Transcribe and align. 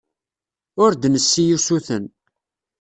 Ur 0.83 0.91
d-nessi 0.93 1.43
usuten. 1.55 2.05